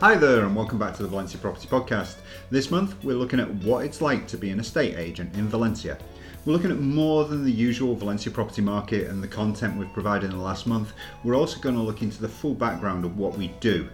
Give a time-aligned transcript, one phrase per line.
[0.00, 2.18] Hi there, and welcome back to the Valencia Property Podcast.
[2.52, 5.98] This month, we're looking at what it's like to be an estate agent in Valencia.
[6.44, 10.30] We're looking at more than the usual Valencia property market and the content we've provided
[10.30, 10.92] in the last month.
[11.24, 13.88] We're also going to look into the full background of what we do.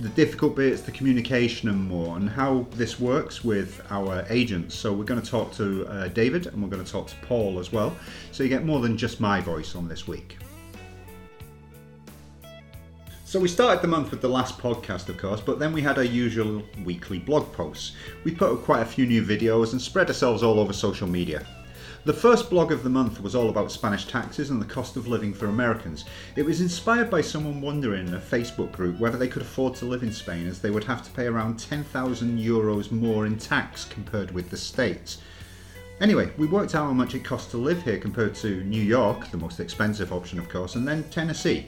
[0.00, 4.74] The difficult bits, the communication, and more, and how this works with our agents.
[4.74, 7.60] So, we're going to talk to uh, David and we're going to talk to Paul
[7.60, 7.96] as well.
[8.32, 10.36] So, you get more than just my voice on this week.
[13.28, 15.98] So we started the month with the last podcast, of course, but then we had
[15.98, 17.92] our usual weekly blog posts.
[18.24, 21.46] We put up quite a few new videos and spread ourselves all over social media.
[22.06, 25.08] The first blog of the month was all about Spanish taxes and the cost of
[25.08, 26.06] living for Americans.
[26.36, 29.84] It was inspired by someone wondering in a Facebook group whether they could afford to
[29.84, 33.84] live in Spain as they would have to pay around 10,000 euros more in tax
[33.84, 35.18] compared with the States.
[36.00, 39.30] Anyway, we worked out how much it costs to live here compared to New York,
[39.30, 41.66] the most expensive option of course, and then Tennessee.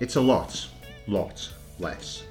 [0.00, 0.68] It's a lot,
[1.06, 2.24] lot less.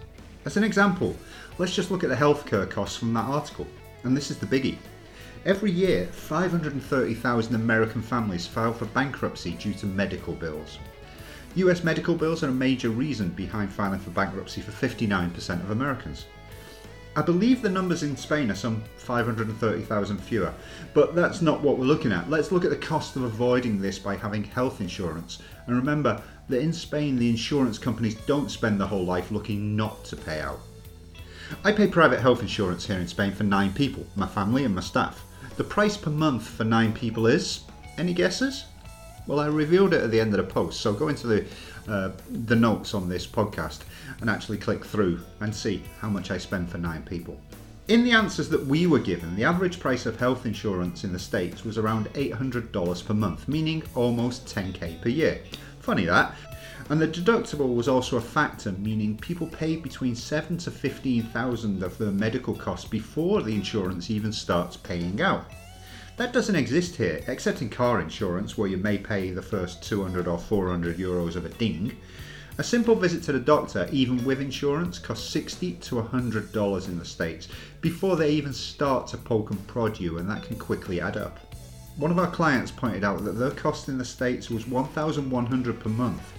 [0.45, 1.15] As an example,
[1.57, 3.67] let's just look at the healthcare costs from that article.
[4.03, 4.77] And this is the biggie.
[5.45, 10.79] Every year, 530,000 American families file for bankruptcy due to medical bills.
[11.55, 16.25] US medical bills are a major reason behind filing for bankruptcy for 59% of Americans.
[17.15, 20.51] I believe the numbers in Spain are some 530,000 fewer,
[20.95, 22.27] but that's not what we're looking at.
[22.27, 25.37] Let's look at the cost of avoiding this by having health insurance.
[25.67, 30.03] And remember that in Spain, the insurance companies don't spend their whole life looking not
[30.05, 30.59] to pay out.
[31.63, 34.81] I pay private health insurance here in Spain for nine people, my family and my
[34.81, 35.23] staff.
[35.55, 37.61] The price per month for nine people is,
[37.97, 38.65] any guesses?
[39.27, 41.45] Well, I revealed it at the end of the post, so go into the
[41.87, 43.79] uh, the notes on this podcast
[44.21, 47.39] and actually click through and see how much I spend for nine people.
[47.89, 51.19] In the answers that we were given, the average price of health insurance in the
[51.19, 55.41] States was around $800 per month, meaning almost 10k per year.
[55.83, 56.33] Funny that.
[56.89, 61.97] And the deductible was also a factor, meaning people paid between seven to 15,000 of
[61.97, 65.43] their medical costs before the insurance even starts paying out.
[66.15, 70.25] That doesn't exist here, except in car insurance, where you may pay the first 200
[70.25, 71.97] or 400 euros of a ding.
[72.57, 76.97] A simple visit to the doctor, even with insurance, costs 60 to 100 dollars in
[76.97, 77.49] the States
[77.81, 81.39] before they even start to poke and prod you, and that can quickly add up.
[81.95, 85.89] One of our clients pointed out that their cost in the States was 1,100 per
[85.89, 86.33] month,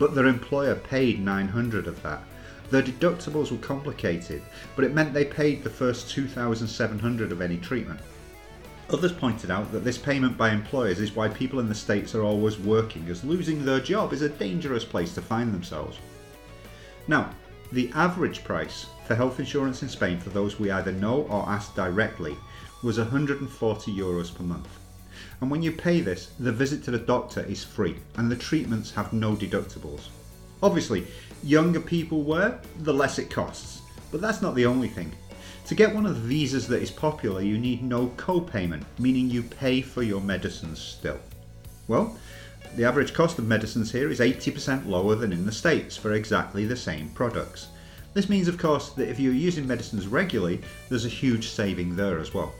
[0.00, 2.24] but their employer paid 900 of that.
[2.72, 4.42] Their deductibles were complicated,
[4.74, 8.00] but it meant they paid the first 2,700 of any treatment.
[8.90, 12.24] Others pointed out that this payment by employers is why people in the States are
[12.24, 15.98] always working, as losing their job is a dangerous place to find themselves.
[17.06, 17.30] Now,
[17.70, 21.76] the average price for health insurance in Spain for those we either know or ask
[21.76, 22.36] directly
[22.82, 24.68] was 140 euros per month.
[25.40, 28.90] And when you pay this, the visit to the doctor is free and the treatments
[28.92, 30.08] have no deductibles.
[30.62, 31.06] Obviously,
[31.42, 33.82] younger people were, the less it costs.
[34.10, 35.12] But that's not the only thing.
[35.66, 39.42] To get one of the visas that is popular, you need no co-payment, meaning you
[39.42, 41.18] pay for your medicines still.
[41.88, 42.16] Well,
[42.76, 46.66] the average cost of medicines here is 80% lower than in the States for exactly
[46.66, 47.68] the same products.
[48.14, 52.18] This means, of course, that if you're using medicines regularly, there's a huge saving there
[52.18, 52.54] as well.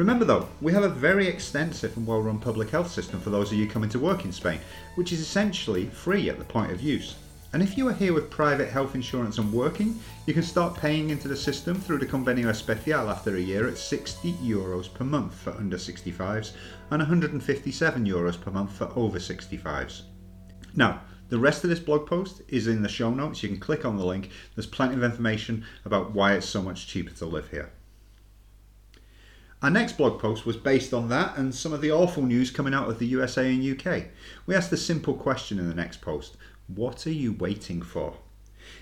[0.00, 3.52] Remember though, we have a very extensive and well run public health system for those
[3.52, 4.58] of you coming to work in Spain,
[4.94, 7.16] which is essentially free at the point of use.
[7.52, 11.10] And if you are here with private health insurance and working, you can start paying
[11.10, 15.34] into the system through the Convenio Especial after a year at 60 euros per month
[15.34, 16.52] for under 65s
[16.90, 20.04] and 157 euros per month for over 65s.
[20.74, 23.42] Now, the rest of this blog post is in the show notes.
[23.42, 24.30] You can click on the link.
[24.54, 27.70] There's plenty of information about why it's so much cheaper to live here.
[29.62, 32.72] Our next blog post was based on that and some of the awful news coming
[32.72, 34.04] out of the USA and UK.
[34.46, 38.16] We asked the simple question in the next post what are you waiting for?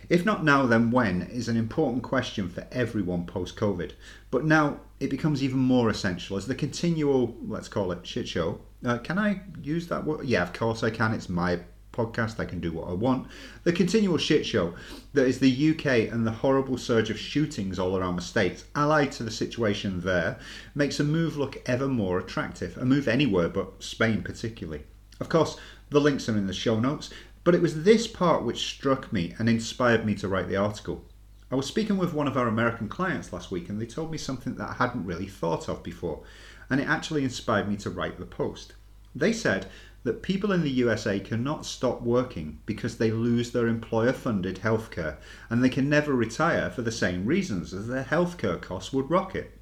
[0.09, 3.93] If not now, then when is an important question for everyone post COVID.
[4.31, 8.61] But now it becomes even more essential as the continual, let's call it shit show.
[8.85, 10.27] Uh, can I use that word?
[10.27, 11.13] Yeah, of course I can.
[11.13, 11.61] It's my
[11.99, 12.39] podcast.
[12.39, 13.27] I can do what I want.
[13.65, 14.75] The continual shit show
[15.15, 19.11] that is the UK and the horrible surge of shootings all around the states, allied
[19.13, 20.39] to the situation there,
[20.75, 22.79] makes a move look ever more attractive.
[22.79, 24.85] A move anywhere but Spain, particularly.
[25.21, 25.57] Of course,
[25.91, 27.11] the links are in the show notes.
[27.45, 31.05] But it was this part which struck me and inspired me to write the article.
[31.51, 34.19] I was speaking with one of our American clients last week and they told me
[34.19, 36.23] something that I hadn't really thought of before,
[36.69, 38.75] and it actually inspired me to write the post.
[39.19, 39.67] They said
[40.05, 45.17] that people in the USA cannot stop working because they lose their employer funded healthcare
[45.51, 49.59] and they can never retire for the same reasons as their healthcare costs would rocket.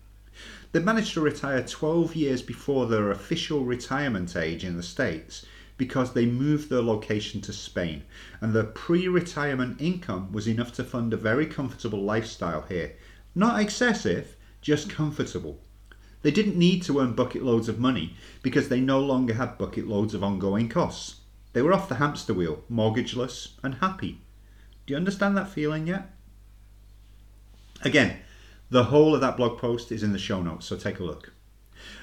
[0.73, 5.47] They managed to retire 12 years before their official retirement age in the States
[5.79, 8.03] because they moved their location to Spain
[8.43, 12.93] and their pre retirement income was enough to fund a very comfortable lifestyle here.
[13.35, 15.61] Not excessive, just comfortable.
[16.27, 19.87] They didn't need to earn bucket loads of money because they no longer had bucket
[19.87, 21.21] loads of ongoing costs.
[21.53, 24.23] They were off the hamster wheel, mortgageless, and happy.
[24.85, 26.11] Do you understand that feeling yet?
[27.83, 28.17] Again,
[28.71, 31.33] the whole of that blog post is in the show notes, so take a look.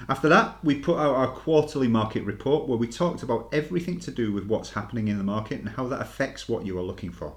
[0.08, 4.10] After that, we put out our quarterly market report where we talked about everything to
[4.10, 7.12] do with what's happening in the market and how that affects what you are looking
[7.12, 7.36] for.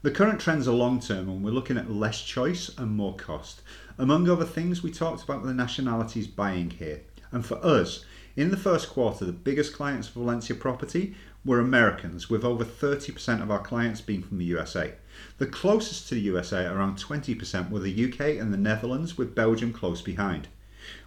[0.00, 3.62] The current trends are long term and we're looking at less choice and more cost.
[3.98, 7.00] Among other things, we talked about the nationalities buying here.
[7.32, 8.04] And for us,
[8.36, 13.42] in the first quarter, the biggest clients for Valencia Property were Americans, with over 30%
[13.42, 14.94] of our clients being from the USA.
[15.38, 19.72] The closest to the USA, around 20%, were the UK and the Netherlands, with Belgium
[19.72, 20.46] close behind.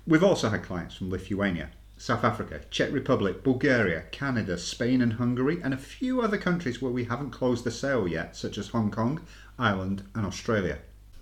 [0.05, 1.69] We've also had clients from Lithuania,
[2.01, 6.91] South Africa, Czech Republic, Bulgaria, Canada, Spain, and Hungary, and a few other countries where
[6.91, 9.21] we haven't closed the sale yet, such as Hong Kong,
[9.59, 10.79] Ireland, and Australia.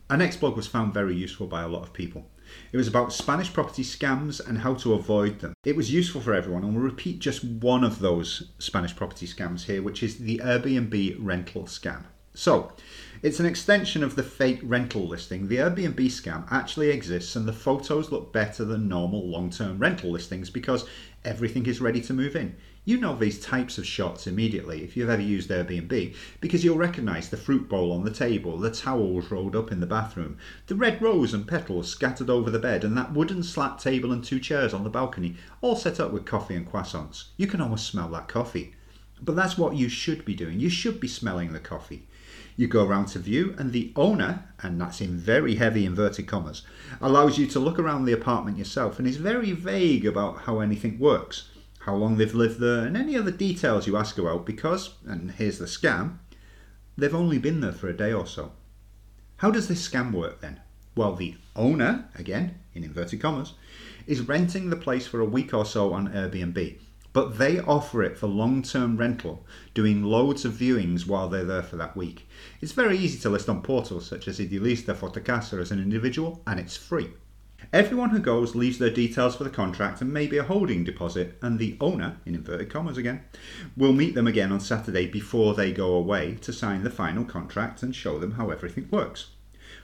[0.09, 2.27] Our next blog was found very useful by a lot of people.
[2.71, 5.53] It was about Spanish property scams and how to avoid them.
[5.65, 9.65] It was useful for everyone, and we'll repeat just one of those Spanish property scams
[9.65, 12.05] here, which is the Airbnb rental scam.
[12.33, 12.71] So,
[13.21, 15.49] it's an extension of the fake rental listing.
[15.49, 20.11] The Airbnb scam actually exists, and the photos look better than normal long term rental
[20.11, 20.87] listings because
[21.25, 22.55] everything is ready to move in.
[22.85, 27.29] You know these types of shots immediately if you've ever used Airbnb because you'll recognise
[27.29, 30.37] the fruit bowl on the table, the towels rolled up in the bathroom,
[30.67, 34.23] the red rose and petals scattered over the bed, and that wooden slat table and
[34.23, 37.25] two chairs on the balcony, all set up with coffee and croissants.
[37.35, 38.75] You can almost smell that coffee.
[39.21, 40.61] But that's what you should be doing.
[40.61, 42.07] You should be smelling the coffee.
[42.59, 46.63] You go around to view, and the owner, and that's in very heavy inverted commas,
[46.99, 50.99] allows you to look around the apartment yourself and is very vague about how anything
[50.99, 51.49] works
[51.89, 55.57] how long they've lived there, and any other details you ask about because, and here's
[55.57, 56.17] the scam,
[56.97, 58.51] they've only been there for a day or so.
[59.37, 60.59] How does this scam work then?
[60.95, 63.53] Well, the owner, again, in inverted commas,
[64.05, 66.77] is renting the place for a week or so on Airbnb,
[67.19, 71.61] but they offer it for long term rental, doing loads of viewings while they're there
[71.61, 72.25] for that week.
[72.61, 76.61] It's very easy to list on portals such as Idealista Fotocasa as an individual, and
[76.61, 77.09] it's free.
[77.73, 81.59] Everyone who goes leaves their details for the contract and maybe a holding deposit, and
[81.59, 83.25] the owner, in inverted commas again,
[83.75, 87.83] will meet them again on Saturday before they go away to sign the final contract
[87.83, 89.31] and show them how everything works.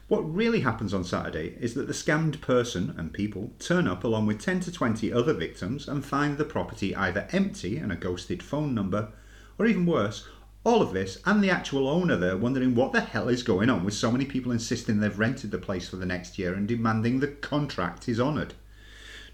[0.07, 4.27] What really happens on Saturday is that the scammed person and people turn up along
[4.27, 8.43] with 10 to 20 other victims and find the property either empty and a ghosted
[8.43, 9.13] phone number,
[9.57, 10.27] or even worse,
[10.63, 13.83] all of this, and the actual owner there wondering what the hell is going on
[13.83, 17.19] with so many people insisting they've rented the place for the next year and demanding
[17.19, 18.53] the contract is honoured.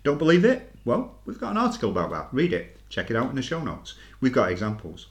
[0.04, 0.74] Don't believe it?
[0.86, 2.30] Well, we've got an article about that.
[2.32, 2.78] Read it.
[2.88, 3.96] Check it out in the show notes.
[4.22, 5.08] We've got examples.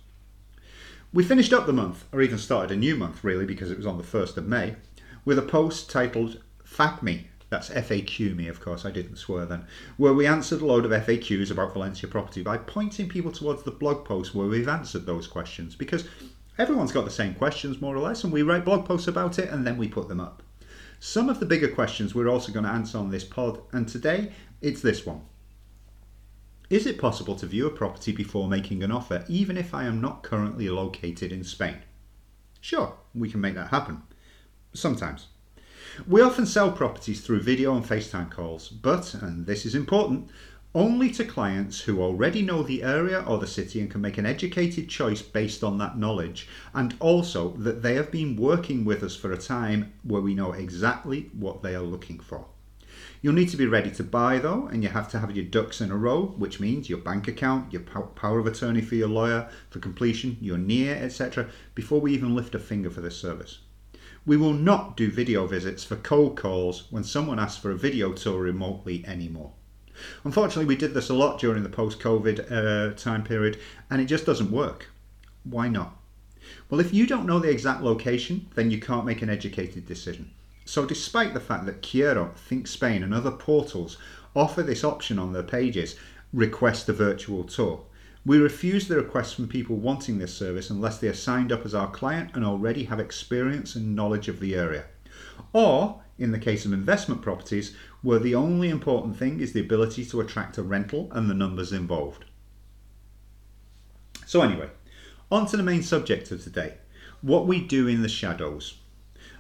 [1.13, 3.87] We finished up the month, or even started a new month really because it was
[3.87, 4.77] on the 1st of May,
[5.25, 10.15] with a post titled FAQ that's FAQ me, of course, I didn't swear then, where
[10.15, 14.05] we answered a load of FAQs about Valencia property by pointing people towards the blog
[14.05, 16.09] post where we've answered those questions because
[16.59, 19.51] everyone's got the same questions more or less, and we write blog posts about it
[19.51, 20.45] and then we put them up.
[21.01, 24.33] Some of the bigger questions we're also going to answer on this pod, and today
[24.63, 25.23] it's this one.
[26.69, 30.01] Is it possible to view a property before making an offer, even if I am
[30.01, 31.79] not currently located in Spain?
[32.61, 34.03] Sure, we can make that happen.
[34.73, 35.27] Sometimes.
[36.07, 40.31] We often sell properties through video and FaceTime calls, but, and this is important,
[40.73, 44.27] only to clients who already know the area or the city and can make an
[44.27, 49.17] educated choice based on that knowledge, and also that they have been working with us
[49.17, 52.47] for a time where we know exactly what they are looking for.
[53.21, 55.81] You'll need to be ready to buy though, and you have to have your ducks
[55.81, 59.51] in a row, which means your bank account, your power of attorney for your lawyer,
[59.71, 63.59] for completion, your NIA, etc., before we even lift a finger for this service.
[64.27, 68.13] We will not do video visits for cold calls when someone asks for a video
[68.13, 69.53] tour remotely anymore.
[70.25, 73.59] Unfortunately, we did this a lot during the post COVID uh, time period
[73.89, 74.89] and it just doesn't work.
[75.45, 75.97] Why not?
[76.69, 80.31] Well, if you don't know the exact location, then you can't make an educated decision.
[80.65, 83.97] So, despite the fact that Kyero, Think Spain, and other portals
[84.37, 85.97] offer this option on their pages,
[86.33, 87.85] request a virtual tour,
[88.25, 91.75] we refuse the requests from people wanting this service unless they are signed up as
[91.75, 94.85] our client and already have experience and knowledge of the area.
[95.53, 100.05] Or, in the case of investment properties, where the only important thing is the ability
[100.07, 102.27] to attract a rental and the numbers involved.
[104.27, 104.69] So, anyway,
[105.31, 106.75] on to the main subject of today
[107.23, 108.79] what we do in the shadows.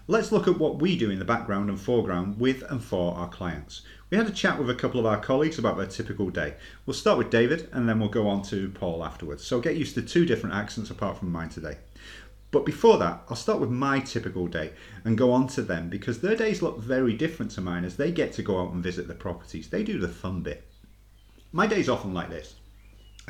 [0.06, 3.28] Let's look at what we do in the background and foreground with and for our
[3.28, 3.82] clients.
[4.11, 6.55] We had a chat with a couple of our colleagues about their typical day.
[6.85, 9.47] We'll start with David and then we'll go on to Paul afterwards.
[9.47, 11.79] So get used to two different accents apart from mine today.
[12.50, 14.73] But before that, I'll start with my typical day
[15.05, 18.11] and go on to them because their days look very different to mine as they
[18.11, 19.69] get to go out and visit the properties.
[19.69, 20.67] They do the fun bit.
[21.52, 22.57] My day's often like this.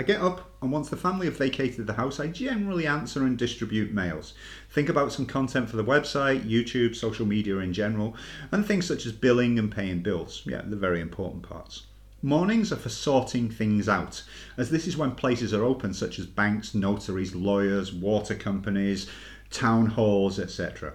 [0.00, 3.37] I get up, and once the family have vacated the house, I generally answer and
[3.37, 4.33] distribute mails.
[4.71, 8.16] Think about some content for the website, YouTube, social media in general,
[8.50, 10.40] and things such as billing and paying bills.
[10.47, 11.83] Yeah, the very important parts.
[12.23, 14.23] Mornings are for sorting things out,
[14.57, 19.07] as this is when places are open, such as banks, notaries, lawyers, water companies,
[19.50, 20.95] town halls, etc.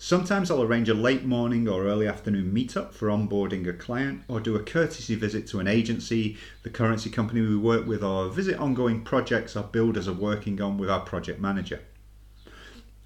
[0.00, 4.38] Sometimes I'll arrange a late morning or early afternoon meetup for onboarding a client, or
[4.38, 8.60] do a courtesy visit to an agency, the currency company we work with, or visit
[8.60, 11.80] ongoing projects our builders are working on with our project manager.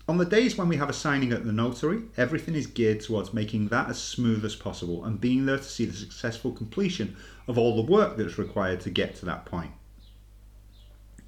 [0.06, 3.32] On the days when we have a signing at the notary, everything is geared towards
[3.32, 7.16] making that as smooth as possible and being there to see the successful completion
[7.48, 9.70] of all the work that's required to get to that point.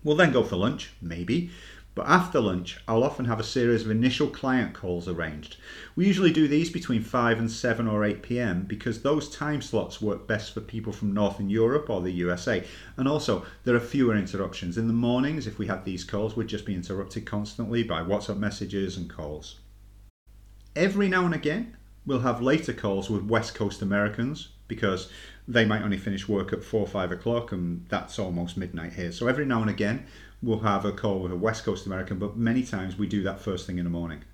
[0.02, 1.50] We'll then go for lunch, maybe,
[1.94, 5.56] but after lunch, I'll often have a series of initial client calls arranged.
[5.94, 10.02] We usually do these between 5 and 7 or 8 pm because those time slots
[10.02, 12.64] work best for people from Northern Europe or the USA.
[12.96, 14.76] And also, there are fewer interruptions.
[14.76, 18.38] In the mornings, if we had these calls, we'd just be interrupted constantly by WhatsApp
[18.38, 19.60] messages and calls.
[20.74, 25.08] Every now and again, we'll have later calls with West Coast Americans because
[25.46, 29.12] they might only finish work at 4 or 5 o'clock and that's almost midnight here.
[29.12, 30.06] So every now and again,
[30.44, 33.40] we'll have a call with a West Coast American, but many times we do that
[33.40, 34.24] first thing in the morning.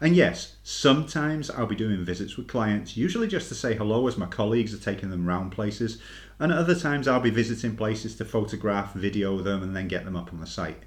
[0.00, 4.16] And yes, sometimes I'll be doing visits with clients, usually just to say hello as
[4.16, 6.00] my colleagues are taking them around places.
[6.38, 10.16] And other times I'll be visiting places to photograph, video them, and then get them
[10.16, 10.82] up on the site.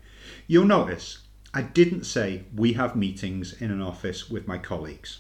[0.48, 1.20] You'll notice
[1.54, 5.20] I didn't say we have meetings in an office with my colleagues.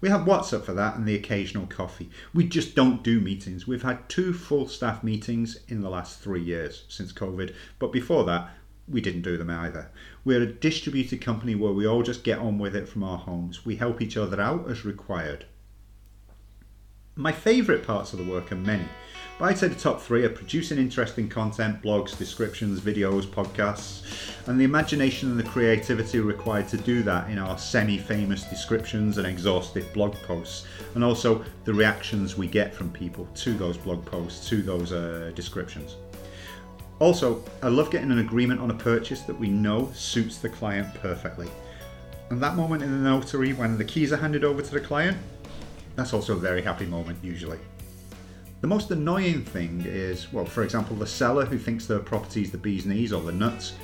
[0.00, 2.10] We have WhatsApp for that and the occasional coffee.
[2.32, 3.66] We just don't do meetings.
[3.66, 8.22] We've had two full staff meetings in the last three years since COVID, but before
[8.24, 8.50] that,
[8.88, 9.90] we didn't do them either.
[10.24, 13.64] We're a distributed company where we all just get on with it from our homes.
[13.64, 15.46] We help each other out as required.
[17.16, 18.88] My favourite parts of the work are many,
[19.38, 24.02] but I'd say the top three are producing interesting content, blogs, descriptions, videos, podcasts,
[24.48, 29.18] and the imagination and the creativity required to do that in our semi famous descriptions
[29.18, 34.04] and exhaustive blog posts, and also the reactions we get from people to those blog
[34.04, 35.96] posts, to those uh, descriptions.
[37.00, 40.94] Also, I love getting an agreement on a purchase that we know suits the client
[40.94, 41.48] perfectly.
[42.30, 45.18] And that moment in the notary when the keys are handed over to the client,
[45.96, 47.58] that's also a very happy moment usually.
[48.60, 52.50] The most annoying thing is, well, for example, the seller who thinks their property is
[52.50, 53.74] the bee's knees or the nuts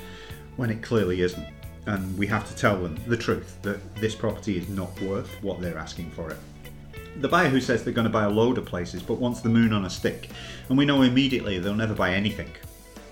[0.55, 1.47] when it clearly isn't.
[1.87, 5.59] And we have to tell them the truth that this property is not worth what
[5.59, 6.37] they're asking for it.
[7.21, 9.49] The buyer who says they're going to buy a load of places but wants the
[9.49, 10.29] moon on a stick,
[10.69, 12.49] and we know immediately they'll never buy anything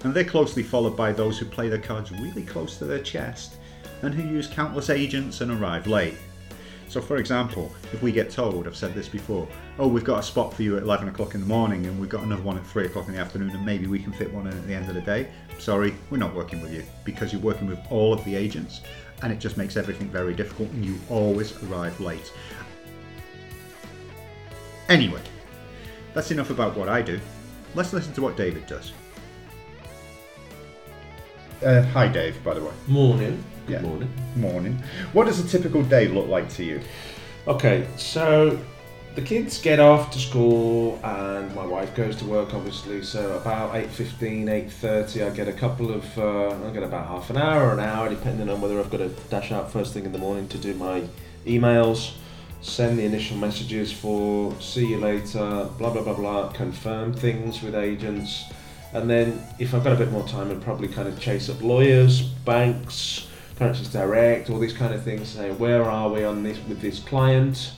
[0.03, 3.57] and they're closely followed by those who play their cards really close to their chest
[4.01, 6.15] and who use countless agents and arrive late.
[6.87, 10.23] So, for example, if we get told, I've said this before, oh, we've got a
[10.23, 12.65] spot for you at 11 o'clock in the morning and we've got another one at
[12.65, 14.89] 3 o'clock in the afternoon and maybe we can fit one in at the end
[14.89, 15.29] of the day,
[15.59, 18.81] sorry, we're not working with you because you're working with all of the agents
[19.21, 22.33] and it just makes everything very difficult and you always arrive late.
[24.87, 25.21] Anyway,
[26.15, 27.19] that's enough about what I do.
[27.75, 28.93] Let's listen to what David does.
[31.63, 32.71] Uh, hi, Dave, by the way.
[32.87, 33.43] Morning.
[33.67, 33.81] Yeah.
[33.81, 34.09] morning.
[34.37, 34.83] Morning.
[35.11, 36.81] What does a typical day look like to you?
[37.47, 38.57] Okay, so
[39.15, 43.73] the kids get off to school and my wife goes to work obviously so about
[43.73, 47.73] 8.15 8.30 i get a couple of uh, i get about half an hour or
[47.73, 50.47] an hour depending on whether i've got to dash out first thing in the morning
[50.47, 51.03] to do my
[51.45, 52.13] emails
[52.61, 57.75] send the initial messages for see you later blah blah blah blah confirm things with
[57.75, 58.45] agents
[58.93, 61.61] and then if i've got a bit more time i'd probably kind of chase up
[61.61, 63.27] lawyers banks
[63.59, 65.27] Currencies Direct, all these kind of things.
[65.27, 67.73] Say, where are we on this with this client?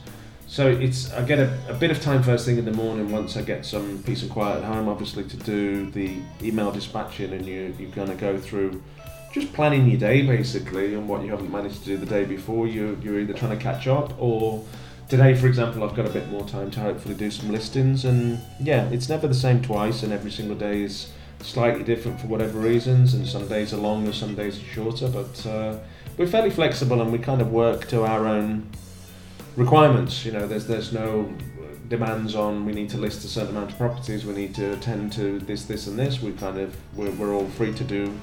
[0.45, 3.35] So it's I get a, a bit of time first thing in the morning once
[3.35, 7.45] I get some peace and quiet at home, obviously to do the email dispatching, and
[7.45, 8.83] you you're gonna go through
[9.33, 12.67] just planning your day basically and what you haven't managed to do the day before.
[12.67, 14.63] You you're either trying to catch up or
[15.11, 18.39] today, for example, I've got a bit more time to hopefully do some listings, and
[18.61, 22.57] yeah, it's never the same twice, and every single day is slightly different for whatever
[22.59, 25.77] reasons, and some days are longer, some days are shorter, but uh,
[26.15, 28.69] we're fairly flexible and we kind of work to our own
[29.57, 30.23] requirements.
[30.23, 31.33] You know, there's there's no
[31.89, 35.11] demands on we need to list a certain amount of properties, we need to attend
[35.13, 36.21] to this, this, and this.
[36.21, 38.17] We kind of we're, we're all free to do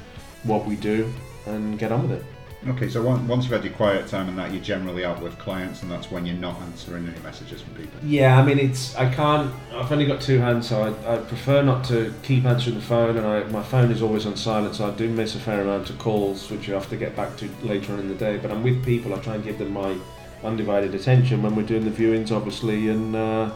[0.45, 1.13] what we do
[1.45, 2.38] and get on with it.
[2.67, 5.39] Okay, so on- once you've had your quiet time and that, you're generally out with
[5.39, 8.01] clients, and that's when you're not answering any messages from people.
[8.03, 9.53] Yeah, I mean, it's I can't.
[9.73, 13.17] I've only got two hands, so I, I prefer not to keep answering the phone,
[13.17, 15.89] and I, my phone is always on silent, so I do miss a fair amount
[15.91, 18.39] of calls, which you have to get back to later on in the day.
[18.39, 19.15] But I'm with people.
[19.15, 19.97] I try and give them my
[20.43, 23.51] undivided attention when we're doing the viewings, obviously, and uh,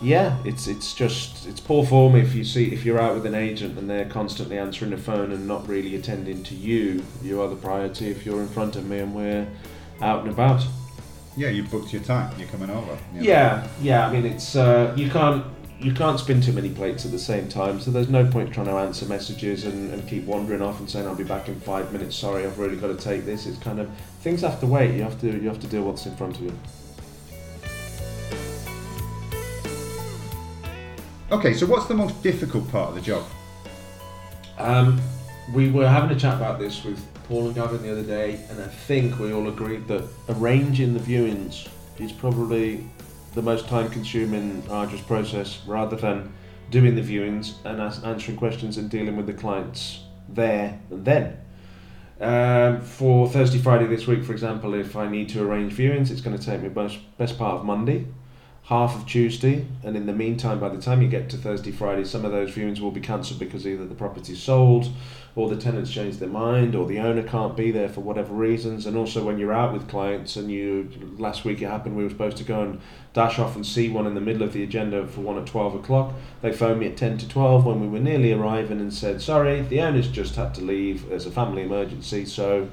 [0.00, 3.34] yeah, it's it's just it's poor form if you see if you're out with an
[3.34, 7.02] agent and they're constantly answering the phone and not really attending to you.
[7.22, 9.46] You are the priority if you're in front of me and we're
[10.00, 10.64] out and about.
[11.36, 12.36] Yeah, you booked your time.
[12.38, 12.98] You're coming over.
[13.14, 13.26] you know.
[13.26, 14.08] Yeah, yeah.
[14.08, 15.44] I mean, it's uh, you can't
[15.78, 17.80] you can't spin too many plates at the same time.
[17.80, 21.06] So there's no point trying to answer messages and, and keep wandering off and saying
[21.06, 22.16] I'll be back in five minutes.
[22.16, 23.46] Sorry, I've really got to take this.
[23.46, 23.90] It's kind of
[24.20, 24.94] things have to wait.
[24.94, 26.58] You have to you have to deal with what's in front of you.
[31.32, 33.24] Okay, so what's the most difficult part of the job?
[34.58, 35.00] Um,
[35.54, 38.60] we were having a chat about this with Paul and Gavin the other day, and
[38.60, 41.68] I think we all agreed that arranging the viewings
[42.00, 42.84] is probably
[43.36, 46.32] the most time-consuming, arduous process, rather than
[46.72, 51.38] doing the viewings and answering questions and dealing with the clients there and then.
[52.20, 56.20] Um, for Thursday, Friday this week, for example, if I need to arrange viewings, it's
[56.22, 58.06] going to take me best, best part of Monday,
[58.70, 62.04] half of Tuesday, and in the meantime, by the time you get to Thursday, Friday,
[62.04, 64.88] some of those viewings will be cancelled because either the property's sold,
[65.34, 68.86] or the tenants change their mind, or the owner can't be there for whatever reasons.
[68.86, 72.10] And also, when you're out with clients, and you last week it happened, we were
[72.10, 72.80] supposed to go and
[73.12, 75.74] dash off and see one in the middle of the agenda for one at twelve
[75.74, 76.14] o'clock.
[76.40, 79.62] They phoned me at ten to twelve when we were nearly arriving and said, "Sorry,
[79.62, 81.08] the owner's just had to leave.
[81.08, 82.68] There's a family emergency, so."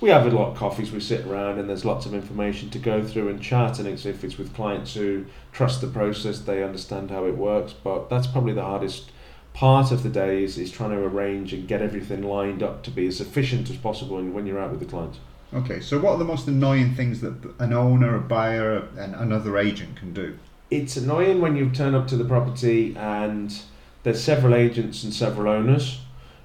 [0.00, 2.78] We have a lot of coffees, we sit around, and there's lots of information to
[2.78, 3.78] go through and chat.
[3.78, 7.72] And it's, if it's with clients who trust the process, they understand how it works.
[7.72, 9.10] But that's probably the hardest
[9.54, 12.90] part of the day is, is trying to arrange and get everything lined up to
[12.90, 15.18] be as efficient as possible when, when you're out with the clients.
[15.54, 19.56] Okay, so what are the most annoying things that an owner, a buyer, and another
[19.56, 20.36] agent can do?
[20.70, 23.56] It's annoying when you turn up to the property and
[24.02, 26.00] there's several agents and several owners.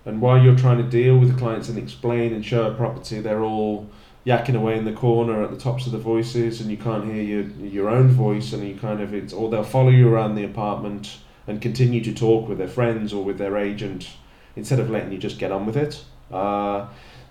[0.05, 3.19] And while you're trying to deal with the clients and explain and show a property,
[3.19, 3.89] they're all
[4.25, 7.21] yakking away in the corner at the tops of the voices, and you can't hear
[7.21, 10.43] your your own voice, and you kind of it's or they'll follow you around the
[10.43, 14.09] apartment and continue to talk with their friends or with their agent
[14.55, 16.03] instead of letting you just get on with it.
[16.31, 16.87] Uh,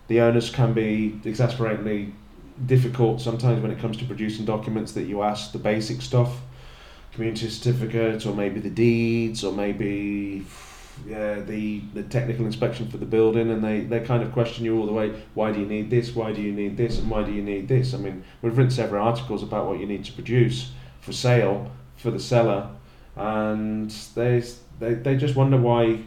[0.09, 2.13] the owners can be exasperatingly
[2.67, 6.41] difficult sometimes when it comes to producing documents that you ask the basic stuff,
[7.13, 10.45] community certificate, or maybe the deeds, or maybe
[11.07, 14.79] yeah, the, the technical inspection for the building, and they, they kind of question you
[14.79, 15.23] all the way.
[15.35, 16.15] Why do you need this?
[16.15, 16.99] Why do you need this?
[16.99, 17.95] And why do you need this?
[17.95, 22.11] I mean, we've written several articles about what you need to produce for sale for
[22.11, 22.71] the seller,
[23.17, 24.43] and they
[24.79, 26.01] they, they just wonder why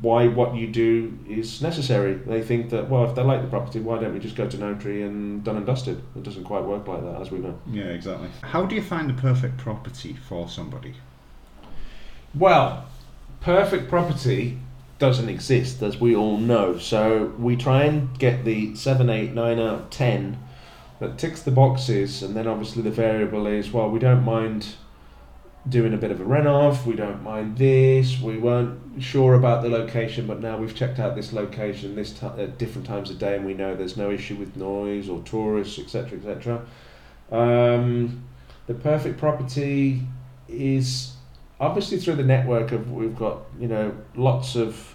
[0.00, 2.14] why what you do is necessary.
[2.14, 4.58] They think that well, if they like the property, why don't we just go to
[4.58, 6.02] notary and done and dusted?
[6.16, 7.58] It doesn't quite work like that, as we know.
[7.70, 8.28] Yeah, exactly.
[8.42, 10.94] How do you find the perfect property for somebody?
[12.34, 12.86] Well,
[13.44, 14.58] perfect property
[14.98, 16.78] doesn't exist, as we all know.
[16.78, 20.38] So we try and get the 7, 8, 9 out of 10
[20.98, 24.68] that ticks the boxes, and then obviously the variable is well, we don't mind
[25.68, 29.68] doing a bit of a run-off, we don't mind this, we weren't sure about the
[29.68, 33.36] location, but now we've checked out this location this t- at different times of day,
[33.36, 36.62] and we know there's no issue with noise or tourists, etc., etc.
[37.30, 38.24] Um,
[38.66, 40.02] the perfect property
[40.48, 41.13] is
[41.60, 44.94] obviously through the network of we've got you know lots of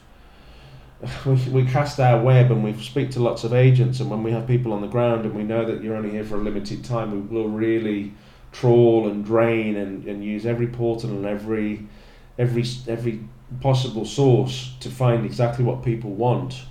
[1.26, 4.46] we, cast our web and we speak to lots of agents and when we have
[4.46, 7.12] people on the ground and we know that you're only here for a limited time
[7.12, 8.14] we will really
[8.52, 11.88] trawl and drain and, and use every portal and every
[12.38, 13.24] every every
[13.62, 16.62] possible source to find exactly what people want.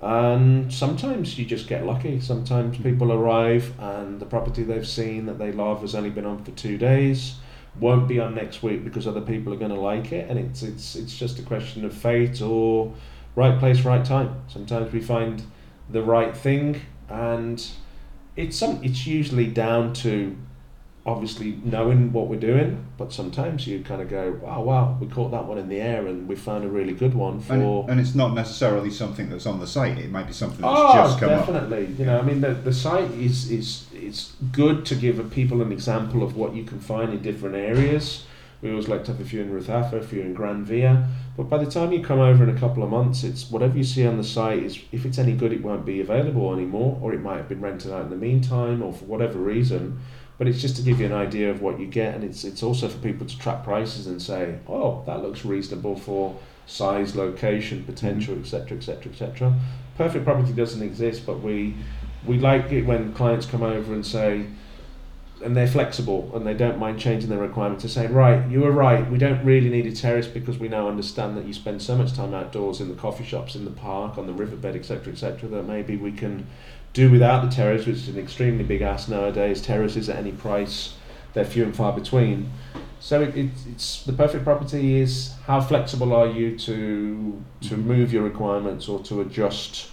[0.00, 2.20] And sometimes you just get lucky.
[2.20, 6.44] Sometimes people arrive and the property they've seen that they love has only been on
[6.44, 7.36] for two days
[7.80, 10.62] won't be on next week because other people are going to like it, and it's
[10.62, 12.94] it's it's just a question of fate or
[13.34, 14.42] right place, right time.
[14.48, 15.42] Sometimes we find
[15.90, 17.64] the right thing, and
[18.36, 20.36] it's some it's usually down to
[21.06, 25.30] obviously knowing what we're doing, but sometimes you kind of go, oh wow, we caught
[25.30, 27.52] that one in the air and we found a really good one for.
[27.54, 29.98] And, and it's not necessarily something that's on the site.
[29.98, 31.46] It might be something that's Oh, just come up.
[31.46, 31.94] definitely.
[31.96, 35.70] You know, I mean, the, the site is is it's good to give people an
[35.70, 38.24] example of what you can find in different areas.
[38.62, 41.06] We always like to have a few in Ruzafa, a few in Gran Via.
[41.36, 43.84] But by the time you come over in a couple of months, it's whatever you
[43.84, 47.12] see on the site is if it's any good, it won't be available anymore, or
[47.12, 50.00] it might have been rented out in the meantime, or for whatever reason.
[50.38, 52.62] But it's just to give you an idea of what you get, and it's it's
[52.62, 57.78] also for people to track prices and say, oh, that looks reasonable for size, location,
[57.78, 57.92] mm-hmm.
[57.92, 59.54] potential, etc., etc., etc.
[59.96, 61.74] Perfect property doesn't exist, but we
[62.26, 64.46] We like it when clients come over and say,
[65.44, 68.72] and they're flexible and they don't mind changing their requirements to say, right, you were
[68.72, 71.94] right, we don't really need a terrace because we now understand that you spend so
[71.94, 75.48] much time outdoors in the coffee shops, in the park, on the riverbed, etc., etc.,
[75.50, 76.46] that maybe we can
[76.96, 79.60] do without the terrace, which is an extremely big ask nowadays.
[79.60, 80.94] Terraces at any price,
[81.34, 82.50] they're few and far between.
[83.00, 87.88] So it, it, it's the perfect property is how flexible are you to to mm-hmm.
[87.88, 89.90] move your requirements or to adjust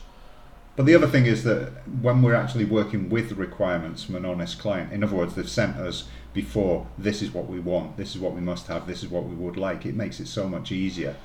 [0.75, 4.25] But the other thing is that when we're actually working with the requirements from an
[4.25, 8.15] honest client, in other words, they've sent us before, this is what we want, this
[8.15, 10.49] is what we must have, this is what we would like, it makes it so
[10.49, 11.15] much easier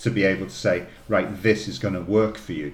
[0.00, 2.72] to be able to say, right, this is going to work for you.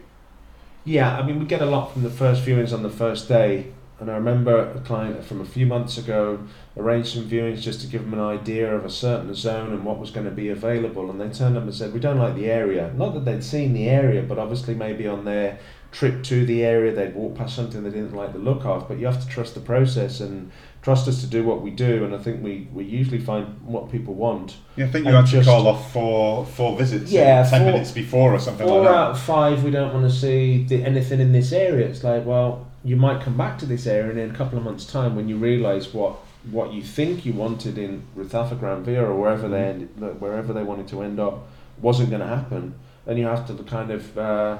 [0.84, 3.72] Yeah, I mean, we get a lot from the first viewings on the first day.
[4.00, 6.40] And I remember a client from a few months ago
[6.76, 10.00] arranged some viewings just to give them an idea of a certain zone and what
[10.00, 11.08] was going to be available.
[11.08, 12.92] And they turned up and said, We don't like the area.
[12.96, 15.60] Not that they'd seen the area, but obviously maybe on their
[15.92, 18.88] trip to the area they'd walk past something they didn't like the look of.
[18.88, 20.50] But you have to trust the process and
[20.80, 22.04] trust us to do what we do.
[22.04, 24.56] And I think we, we usually find what people want.
[24.76, 27.72] Yeah, I think you And had to call off four four visits, Yeah, ten four-
[27.72, 28.96] minutes before or something Four like that.
[28.96, 31.86] out of five, we don't want to see the, anything in this area.
[31.86, 34.86] It's like, well, you might come back to this area in a couple of months'
[34.86, 36.16] time when you realise what
[36.50, 40.64] what you think you wanted in Ruzafa Gran Via or wherever they ended, wherever they
[40.64, 41.46] wanted to end up
[41.80, 42.74] wasn't going to happen,
[43.06, 44.58] and you have to kind of uh,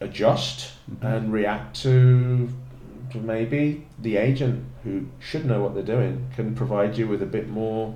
[0.00, 1.04] adjust Mhm.
[1.16, 2.48] and react to,
[3.12, 7.26] to maybe the agent who should know what they're doing can provide you with a
[7.26, 7.94] bit more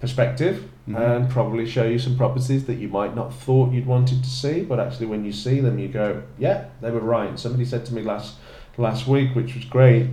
[0.00, 0.98] perspective Mhm.
[0.98, 4.62] and probably show you some properties that you might not thought you'd wanted to see,
[4.62, 7.38] but actually when you see them, you go, yeah, they were right.
[7.38, 8.36] Somebody said to me last
[8.78, 10.06] last week, which was great.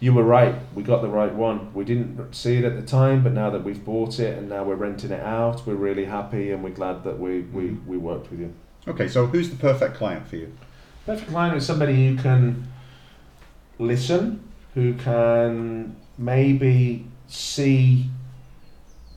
[0.00, 0.54] You were right.
[0.74, 1.68] We got the right one.
[1.74, 4.64] We didn't see it at the time, but now that we've bought it and now
[4.64, 8.30] we're renting it out, we're really happy and we're glad that we, we, we worked
[8.30, 8.52] with you.
[8.88, 10.52] Okay, so who's the perfect client for you?
[11.06, 12.66] Perfect client is somebody who can
[13.78, 14.42] listen,
[14.74, 18.10] who can maybe see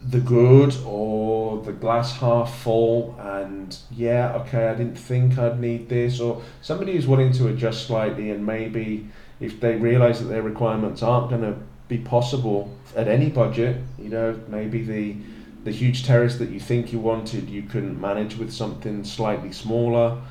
[0.02, 5.90] the good or the glass half full and yeah okay i didn't think i'd need
[5.90, 10.44] this or somebody who's willing to adjust slightly and maybe if they realize that their
[10.44, 11.56] requirements aren't going to
[11.88, 15.16] be possible at any budget you know maybe the
[15.64, 20.22] the huge terrace that you think you wanted you couldn't manage with something slightly smaller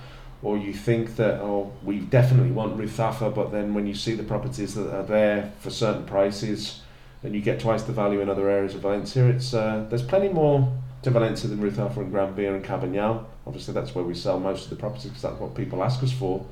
[0.42, 4.22] or you think that oh we definitely want Ruzafa but then when you see the
[4.22, 6.80] properties that are there for certain prices
[7.22, 10.28] and you get twice the value in other areas of Valencia it's uh, there's plenty
[10.28, 10.72] more
[11.02, 14.64] to Valencia than Ruzafa and Gran Via and Cabanyal obviously that's where we sell most
[14.64, 16.44] of the properties because that's what people ask us for.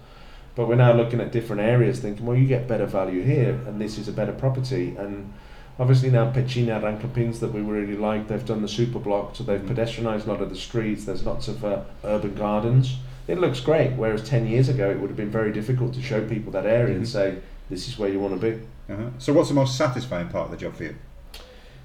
[0.57, 3.81] But we're now looking at different areas thinking well you get better value here and
[3.81, 4.95] this is a better property.
[4.97, 5.33] And
[5.79, 9.61] obviously now Pechina Rancapins that we really like they've done the super block so they've
[9.61, 9.75] Mhm.
[9.75, 11.05] pedestrianised a lot of the streets.
[11.05, 12.97] There's lots of uh, urban gardens
[13.29, 13.93] it looks great.
[13.93, 16.95] Whereas 10 years ago, it would have been very difficult to show people that area
[16.95, 17.09] and Mhm.
[17.09, 17.35] say,
[17.71, 18.59] this is where you want to be.
[18.93, 19.03] Uh-huh.
[19.19, 20.95] So, what's the most satisfying part of the job for you?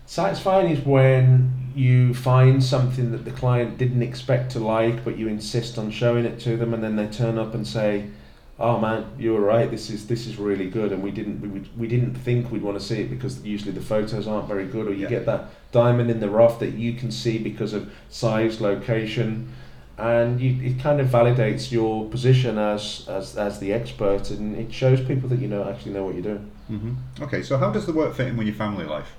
[0.06, 5.28] Satisfying is when you find something that the client didn't expect to like, but you
[5.28, 8.06] insist on showing it to them, and then they turn up and say,
[8.60, 9.70] "Oh man, you were right.
[9.70, 12.78] This is this is really good." And we didn't we, we didn't think we'd want
[12.80, 15.10] to see it because usually the photos aren't very good, or you Yeah.
[15.10, 19.48] get that diamond in the rough that you can see because of size, location,
[20.00, 24.74] and you, it kind of validates your position as, as as the expert, and it
[24.74, 26.52] shows people that you know actually know what you're doing.
[26.72, 27.24] Mm-hmm.
[27.24, 29.16] Okay, so how does the work fit in with your family life?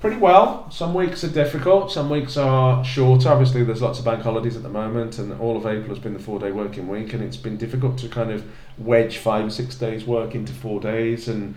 [0.00, 0.70] Pretty well.
[0.70, 1.90] Some weeks are difficult.
[1.90, 3.28] Some weeks are shorter.
[3.28, 6.12] Obviously, there's lots of bank holidays at the moment, and all of April has been
[6.14, 8.44] the four-day working week, and it's been difficult to kind of
[8.78, 11.28] wedge five or six days work into four days.
[11.28, 11.54] And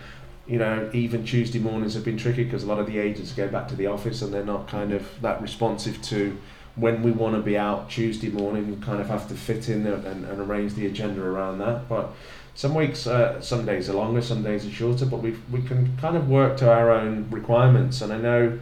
[0.48, 3.48] you know, even Tuesday mornings have been tricky because a lot of the agents go
[3.48, 6.38] back to the office, and they're not kind of that responsive to
[6.80, 8.70] when we want to be out Tuesday morning.
[8.70, 12.12] We kind of have to fit in and, and, arrange the agenda around that, but.
[12.56, 15.96] Some weeks, uh, some days are longer, some days are shorter, but we we can
[15.96, 18.02] kind of work to our own requirements.
[18.02, 18.60] And I know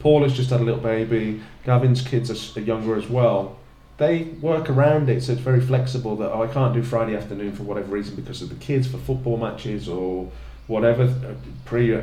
[0.00, 1.40] Paul has just had a little baby.
[1.64, 3.56] Gavin's kids are, are younger as well.
[3.96, 6.16] They work around it, so it's very flexible.
[6.16, 8.98] That oh, I can't do Friday afternoon for whatever reason because of the kids for
[8.98, 10.30] football matches or
[10.66, 11.98] whatever uh, pre,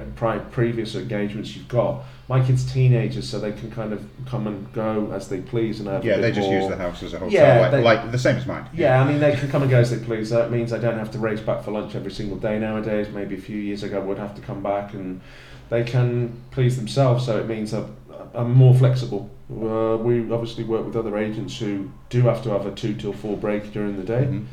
[0.52, 2.04] previous engagements you've got.
[2.28, 5.90] My kids teenagers, so they can kind of come and go as they please and
[5.90, 6.04] have.
[6.04, 7.82] a Yeah, bit they just more- use the house as a hotel, Yeah, like, they-
[7.84, 8.66] like the same as mine.
[8.74, 10.30] yeah, I mean, they can come and go as they please.
[10.30, 13.08] That means I don't have to race back for lunch every single day nowadays.
[13.12, 15.22] Maybe a few years ago, I would have to come back, and
[15.70, 17.26] they can please themselves.
[17.26, 17.96] So it means I'm,
[18.36, 19.32] I'm more flexible.
[19.52, 23.14] Uh, we obviously work with other agents who do have to have a two till
[23.14, 24.28] four break during the day.
[24.30, 24.46] Mhm.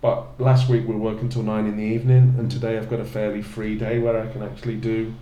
[0.00, 3.00] But last week we were working till nine in the evening, and today I've got
[3.00, 5.14] a fairly free day where I can actually do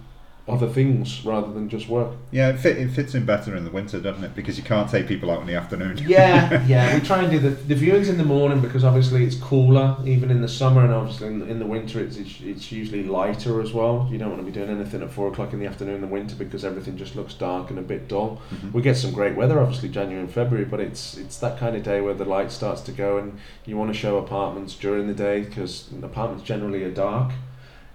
[0.48, 2.12] other things rather than just work.
[2.30, 4.34] Yeah, it, fit, it fits in better in the winter, doesn't it?
[4.34, 5.98] Because you can't take people out in the afternoon.
[6.08, 6.94] Yeah, yeah.
[6.94, 10.30] We try and do the, the viewings in the morning because obviously it's cooler, even
[10.30, 13.72] in the summer, and obviously in, in the winter it's, it's it's usually lighter as
[13.72, 14.08] well.
[14.10, 16.06] You don't want to be doing anything at four o'clock in the afternoon in the
[16.06, 18.40] winter because everything just looks dark and a bit dull.
[18.50, 18.72] Mhm.
[18.72, 21.82] We get some great weather, obviously January and February, but it's it's that kind of
[21.82, 25.14] day where the light starts to go, and you want to show apartments during the
[25.14, 27.32] day because apartments generally are dark.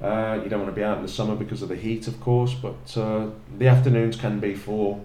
[0.04, 2.20] Uh, you don't want to be out in the summer because of the heat, of
[2.20, 5.00] course, but uh, the afternoons can be for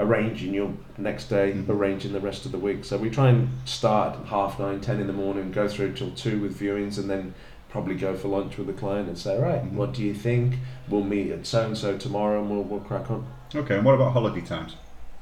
[0.00, 1.68] arranging your next day, Mhm.
[1.68, 2.84] arranging the rest of the week.
[2.84, 6.12] So we try and start at half nine, ten in the morning, go through till
[6.12, 7.34] two with viewings, and then
[7.68, 9.72] probably go for lunch with the client and say, right, Mhm.
[9.74, 10.54] what do you think?
[10.88, 13.26] We'll meet at so and so tomorrow, and we'll we'll crack on.
[13.54, 14.76] Okay, and what about holiday times?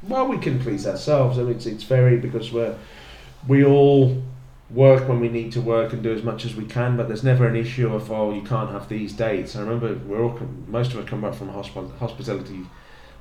[0.07, 1.37] Well, we can please ourselves.
[1.39, 2.77] I mean, it's, it's very because we're
[3.49, 4.23] we all
[4.71, 7.23] work when we need to work and do as much as we can, but there's
[7.23, 9.55] never an issue of oh you can't have these dates.
[9.55, 12.67] I remember we're all most of us come back from a hospitality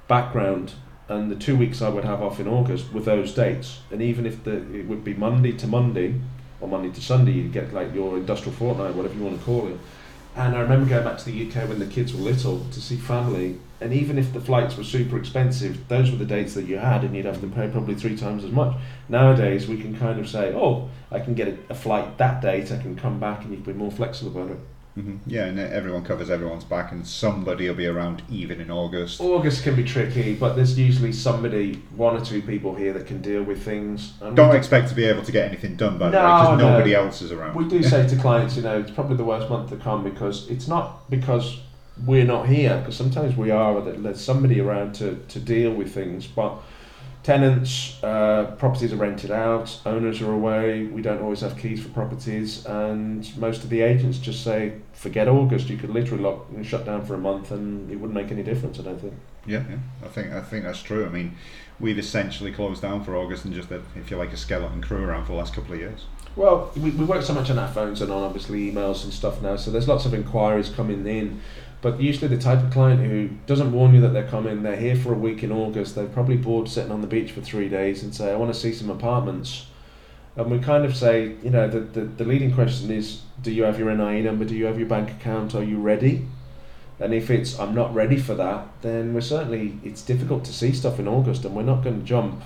[0.07, 0.73] background,
[1.07, 4.25] and the two weeks I would have off in August were those dates, and even
[4.25, 6.15] if the it would be Monday to Monday
[6.61, 9.67] or Monday to Sunday, you'd get like your industrial fortnight, whatever you want to call
[9.67, 9.77] it.
[10.35, 12.97] And I remember going back to the UK when the kids were little to see
[12.97, 16.77] family, and even if the flights were super expensive, those were the dates that you
[16.77, 18.75] had, and you'd have to pay probably three times as much.
[19.07, 22.69] Nowadays, we can kind of say, oh, I can get a, a flight that date,
[22.69, 24.59] I can come back, and you can be more flexible about it.
[24.95, 29.19] Hmm Yeah, and everyone covers everyone's back, and somebody will be around even in August.
[29.19, 33.21] August can be tricky, but there's usually somebody, one or two people here that can
[33.21, 34.13] deal with things.
[34.21, 36.31] And Don't do- expect to be able to get anything done by the No, way,
[36.31, 36.69] because no.
[36.71, 37.55] nobody else is around.
[37.55, 40.49] We do say to clients, you know, it's probably the worst month to come because
[40.49, 41.59] it's not because
[42.05, 46.27] we're not here, because sometimes we are, there's somebody around to, to deal with things,
[46.27, 46.55] but
[47.25, 51.89] tenants, uh, properties are rented out, owners are away, we don't always have keys for
[51.89, 56.63] properties, and most of the agents just say, forget August, you could literally lock and
[56.63, 59.15] shut down for a month and it wouldn't make any difference, I don't think.
[59.47, 61.03] Yeah, yeah, I think I think that's true.
[61.03, 61.35] I mean,
[61.79, 65.03] we've essentially closed down for August and just had, if you like, a skeleton crew
[65.03, 66.05] around for the last couple of years.
[66.35, 69.41] Well, we, we work so much on our phones and on obviously emails and stuff
[69.41, 71.41] now, so there's lots of inquiries coming in.
[71.81, 74.95] But usually, the type of client who doesn't warn you that they're coming, they're here
[74.95, 78.01] for a week in August, they're probably bored sitting on the beach for three days
[78.01, 79.67] and say, I want to see some apartments.
[80.35, 83.63] And we kind of say, you know, the, the, the leading question is, do you
[83.63, 84.45] have your NIE number?
[84.45, 85.55] Do you have your bank account?
[85.55, 86.27] Are you ready?
[86.99, 90.71] And if it's, I'm not ready for that, then we're certainly, it's difficult to see
[90.71, 92.41] stuff in August and we're not going to jump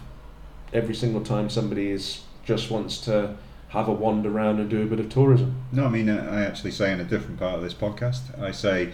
[0.74, 3.36] every single time somebody is just wants to
[3.70, 5.64] have a wander around and do a bit of tourism.
[5.72, 8.52] No, I mean, uh, I actually say in a different part of this podcast, I
[8.52, 8.94] say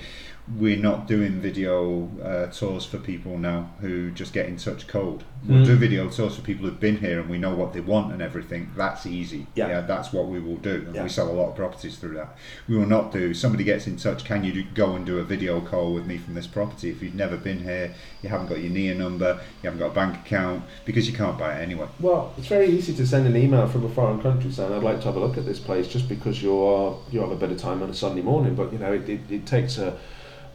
[0.60, 5.24] we're not doing video uh, tours for people now who just get in touch cold.
[5.48, 5.66] We'll Mm.
[5.66, 8.22] do video tours for people who've been here and we know what they want and
[8.22, 8.70] everything.
[8.78, 9.48] That's easy.
[9.56, 9.82] Yeah.
[9.82, 10.84] that's what we will do.
[10.86, 11.04] And Yeah.
[11.04, 12.36] we sell a lot of properties through that.
[12.68, 15.24] We will not do, somebody gets in touch, can you do, go and do a
[15.24, 16.90] video call with me from this property?
[16.90, 19.96] If you've never been here, you haven't got your NIA number, you haven't got a
[19.96, 21.88] bank account, because you can't buy it anyway.
[22.00, 25.00] Well, it's very easy to send an email from a foreign country saying I'd like
[25.00, 27.52] to have a look at this place just because you are you have a bit
[27.52, 28.54] of time on a Sunday morning.
[28.56, 29.98] But you know, it, it, it takes a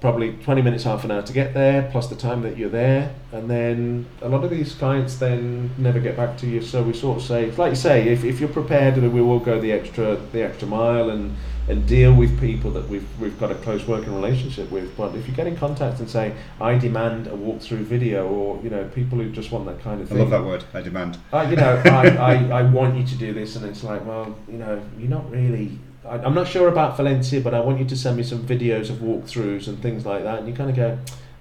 [0.00, 3.14] probably 20 minutes, half an hour to get there, plus the time that you're there.
[3.32, 6.62] And then a lot of these clients then never get back to you.
[6.62, 9.60] So we sort of say, like you say, if, if you're prepared, we will go
[9.60, 11.36] the extra the extra mile and,
[11.68, 14.96] and deal with people that we've, we've got a close working relationship with.
[14.96, 18.70] But if you get in contact and say, I demand a walkthrough video, or, you
[18.70, 20.16] know, people who just want that kind of thing.
[20.16, 21.18] I love that word, I demand.
[21.32, 24.34] Uh, you know, I, I, I want you to do this, and it's like, well,
[24.48, 25.78] you know, you're not really.
[26.04, 28.90] I, I'm not sure about Valencia, but I want you to send me some videos
[28.90, 30.40] of walkthroughs and things like that.
[30.40, 30.98] And you kind of go,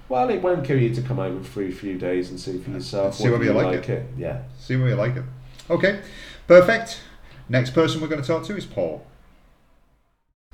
[0.10, 2.72] well, it won't kill you to come over for a few days and see for
[2.72, 3.16] yourself.
[3.16, 4.08] See whether whether you like it.
[4.18, 4.42] Yeah.
[4.60, 5.24] See where you like it.
[5.70, 6.02] Okay,
[6.48, 7.00] perfect.
[7.48, 9.06] Next person we're going to talk to is Paul.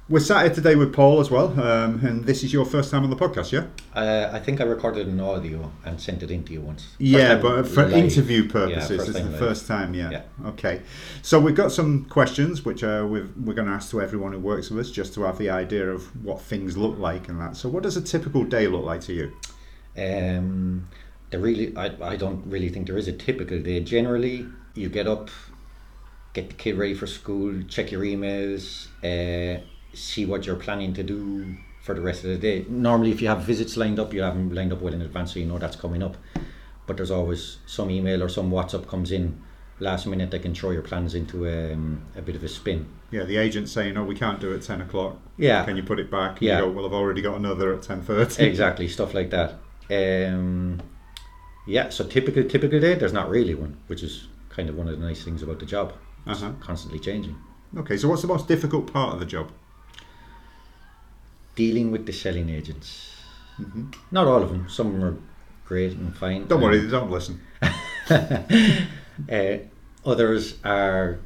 [0.08, 3.04] We're sat here today with Paul as well, um, and this is your first time
[3.04, 3.66] on the podcast, yeah?
[4.00, 6.84] Uh, I think I recorded an audio and sent it in to you once.
[6.84, 7.94] First yeah, but for live.
[7.94, 9.40] interview purposes, Yeah, it's the live.
[9.40, 10.12] first time, yeah.
[10.12, 10.22] Yeah.
[10.50, 10.84] Okay,
[11.24, 14.38] so we've got some questions which uh, we've, we're going to ask to everyone who
[14.38, 17.58] works with us just to have the idea of what things look like and that.
[17.58, 19.34] So, what does a typical day look like to you?
[19.98, 20.88] Um,
[21.32, 23.80] really, I, I don't really think there is a typical day.
[23.80, 25.32] Generally, you get up,
[26.34, 29.62] get the kid ready for school, check your emails, uh,
[29.96, 32.66] see what you're planning to do for the rest of the day.
[32.70, 35.34] Normally, if you have visits lined up, you have them lined up well in advance,
[35.34, 36.18] so you know that's coming up.
[36.88, 39.42] But there's always some email or some WhatsApp comes in
[39.80, 42.88] last minute that can throw your plans into um, a bit of a spin.
[43.12, 45.18] Yeah, the agent saying, "Oh, we can't do it at ten o'clock.
[45.38, 45.64] Yeah.
[45.66, 46.60] Can you put it back?" And Yeah.
[46.62, 48.44] Go, "Well, I've already got another at ten thirty.
[48.46, 49.56] exactly stuff like that
[49.92, 50.82] um
[51.68, 55.00] yeah so typical typical day there's not really one which is kind of one of
[55.00, 55.94] the nice things about the job
[56.26, 56.54] it's Uh-huh.
[56.60, 57.36] constantly changing
[57.78, 59.52] Okay, so what's the most difficult part of the job?
[61.56, 63.16] Dealing with the selling agents
[64.12, 64.68] Not all of them.
[64.70, 65.18] Some of them are
[65.66, 66.48] great and fine.
[66.48, 67.40] Don't worry, they don't listen.
[68.10, 69.58] uh,
[70.06, 71.20] others are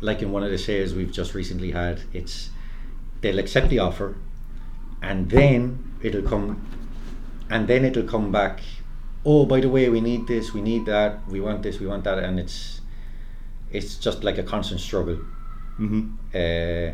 [0.00, 2.02] like in one of the sales we've just recently had.
[2.12, 2.50] It's
[3.20, 4.16] they'll accept the offer,
[5.02, 6.60] and then it'll come,
[7.50, 8.60] and then it'll come back.
[9.24, 12.04] Oh, by the way, we need this, we need that, we want this, we want
[12.04, 12.82] that, and it's
[13.70, 15.16] it's just like a constant struggle.
[15.76, 16.92] hmm Uh,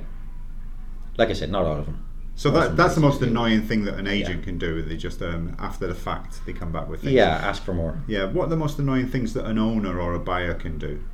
[1.17, 2.05] like I said, not all of them.
[2.37, 4.81] So that, that's the most annoying thing that an agent can do.
[4.81, 7.13] They just um, after the fact they come back with things.
[7.13, 8.01] Yeah, ask for more.
[8.07, 8.25] Yeah.
[8.25, 11.05] What are the most annoying things that an owner or a buyer can do?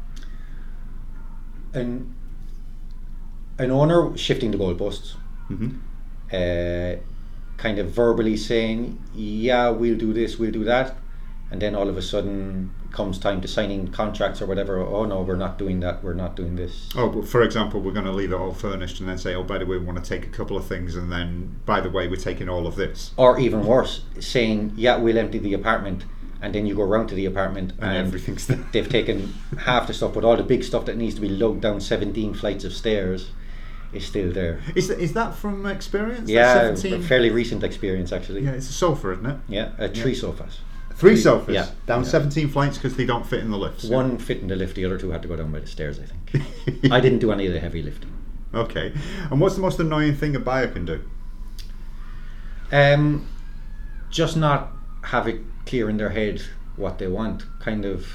[1.73, 2.15] An
[3.59, 5.15] an owner shifting the goalposts.
[5.49, 5.71] hmm
[6.33, 6.97] uh,
[7.57, 10.97] kind of verbally saying, "Yeah, we'll do this, we'll do that,"
[11.51, 14.81] and then all of a sudden comes time to signing contracts or whatever.
[14.81, 16.03] Oh no, we're not doing that.
[16.03, 16.89] We're not doing this.
[16.97, 19.43] Oh, but for example, we're going to leave it all furnished and then say, oh,
[19.43, 21.91] by the way, we want to take a couple of things, and then by the
[21.91, 26.05] way, we're taking all of this, Or even worse, saying, "Yeah, we'll empty the apartment,"
[26.41, 28.65] and then you go round to the apartment and and, everything's there.
[28.73, 31.61] they've taken half the stuff, but all the big stuff that needs to be lugged
[31.61, 33.31] down seventeen flights of stairs
[33.93, 34.61] is still there.
[34.75, 36.31] Is that, is that from experience?
[36.31, 38.43] Yeah, fairly recent experience actually.
[38.45, 39.37] Yeah, it's a sofa, isn't it?
[39.49, 40.61] Yeah, uh, three sofas.
[40.97, 41.55] Three sofas.
[41.55, 41.69] Yeah.
[41.87, 42.09] Down Yeah.
[42.09, 43.85] 17 flights because they don't fit in the lifts.
[43.85, 43.97] yeah?
[43.97, 46.01] One fit in the lift, the other two had to go down by the stairs,
[46.01, 46.91] I think.
[46.93, 48.11] I didn't do any of the heavy lifting.
[48.55, 48.93] Okay.
[49.31, 51.03] And what's the most annoying thing a buyer can do?
[52.73, 53.29] Um,
[54.11, 56.43] just not have it clear in their head
[56.77, 57.45] what they want.
[57.61, 58.07] Kind of,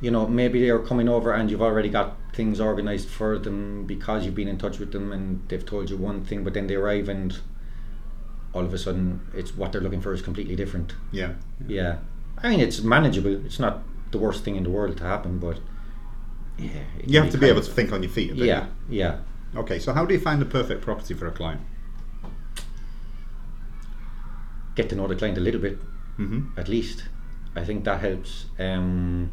[0.00, 4.24] you know, maybe they're coming over and you've already got things organised for them because
[4.24, 6.74] you've been in touch with them and they've told you one thing, but then they
[6.76, 7.38] arrive and
[8.52, 10.94] all of a sudden it's what they're looking for is completely different.
[11.12, 11.34] Yeah.
[11.66, 11.98] Yeah.
[12.42, 13.44] I mean, it's manageable.
[13.44, 15.60] It's not the worst thing in the world to happen, but
[16.58, 16.82] yeah.
[17.06, 18.46] You have to be able to think on your feet a bit.
[18.46, 19.18] Yeah, yeah.
[19.56, 21.60] Okay, so how do you find the perfect property for a client?
[24.74, 25.78] Get to know the client a little bit,
[26.16, 27.04] hmm at least.
[27.56, 28.46] I think that helps.
[28.58, 29.30] Um,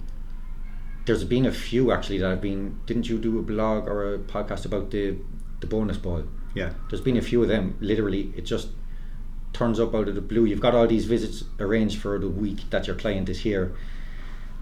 [1.06, 2.80] there's been a few actually that have been.
[2.86, 5.17] Didn't you do a blog or a podcast about the
[5.60, 6.23] the bonus ball?
[6.56, 6.73] Yeah.
[6.89, 7.78] There's been a few of them.
[7.82, 8.69] Literally, it just
[9.55, 10.45] turns up out of the blue.
[10.45, 13.73] You've got all these visits arranged for the week that your client is here,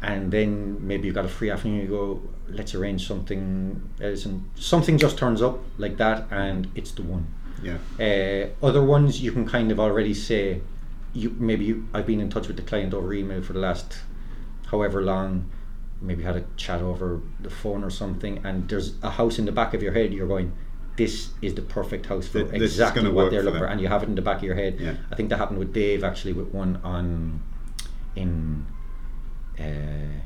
[0.01, 1.81] and then maybe you've got a free afternoon.
[1.81, 6.91] You go, let's arrange something else, and something just turns up like that, and it's
[6.91, 7.25] the one.
[7.61, 7.79] Yeah.
[7.99, 10.61] Uh, other ones you can kind of already say,
[11.13, 13.97] you maybe you, I've been in touch with the client over email for the last
[14.67, 15.49] however long,
[16.01, 19.51] maybe had a chat over the phone or something, and there's a house in the
[19.51, 20.13] back of your head.
[20.13, 20.51] You're going,
[20.95, 24.03] this is the perfect house for this exactly what they're looking for, and you have
[24.03, 24.79] it in the back of your head.
[24.79, 24.95] Yeah.
[25.11, 27.41] I think that happened with Dave actually with one on
[28.15, 28.65] in
[29.59, 30.21] uh,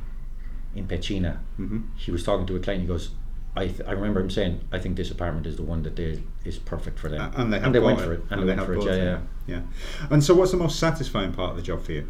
[0.75, 1.39] in Pecina.
[1.55, 2.81] hmm He was talking to a client.
[2.81, 3.11] He goes.
[3.55, 6.21] I, th- I remember him saying, "I think this apartment is the one that they
[6.45, 8.23] is perfect for them." And they have went bought for it.
[8.29, 8.83] And, they, went have for it.
[8.83, 9.19] Yeah, yeah.
[9.47, 9.61] yeah.
[10.11, 12.07] And so, what's the most satisfying part of the job for you?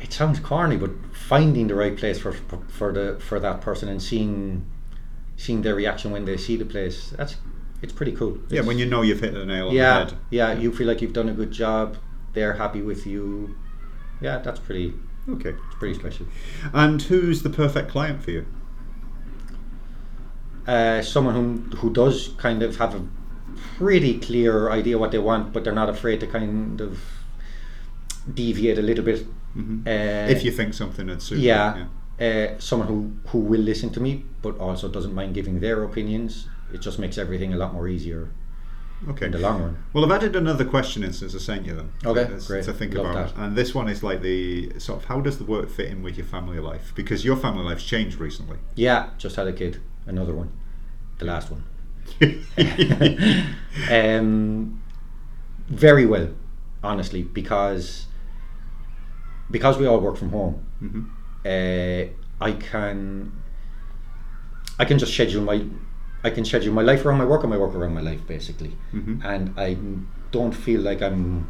[0.00, 4.02] it sounds corny, but finding the right place for for the for that person and
[4.02, 4.64] seeing
[5.36, 7.36] seeing their reaction when they see the place that's
[7.82, 8.38] it's pretty cool.
[8.48, 10.18] Yeah, when you know you've hit the nail on yeah the head.
[10.30, 11.96] yeah you feel like you've done a good job.
[12.32, 13.56] They're happy with you.
[14.20, 14.94] Yeah, that's pretty
[15.28, 15.50] Okay.
[15.50, 16.26] it's pretty special.
[16.72, 18.46] And who's the perfect client for you?
[20.66, 21.34] Uh, someone
[21.70, 23.02] who who does kind of have a
[23.78, 26.98] pretty clear idea what they want, but they're not afraid to kind of
[28.32, 29.24] deviate a little bit.
[29.54, 31.86] hmm Uh, if you think something would suit yeah, you,
[32.20, 36.48] Uh, someone who, who will listen to me, but also doesn't mind giving their opinions.
[36.72, 38.30] It just makes everything a lot more easier
[39.10, 39.26] Okay.
[39.26, 39.84] in the long run.
[39.92, 41.92] Well, I've added another question in since I sent you them.
[42.06, 42.64] Okay, It's- great.
[42.64, 43.34] To think Love about.
[43.34, 43.42] that.
[43.42, 46.16] And this one is like the sort of how does the work fit in with
[46.16, 46.92] your family life?
[46.94, 48.56] Because your family life's changed recently.
[48.74, 50.50] Yeah, just had a kid, another one,
[51.18, 51.64] the last one.
[53.90, 54.80] um,
[55.68, 56.28] very well,
[56.82, 58.06] honestly, because
[59.50, 60.64] because we all work from home.
[60.78, 61.02] hmm
[61.46, 62.02] uh,
[62.48, 63.32] I can
[64.78, 65.64] I can just schedule my
[66.24, 68.72] I can schedule my life around my work and my work around my life basically
[68.92, 69.24] Mhm.
[69.24, 69.76] and I
[70.32, 71.46] don't feel like I'm